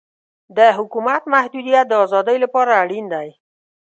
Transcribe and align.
د 0.57 0.59
حکومت 0.77 1.23
محدودیت 1.35 1.85
د 1.89 1.93
ازادۍ 2.05 2.37
لپاره 2.43 2.71
اړین 2.83 3.05
دی. 3.13 3.29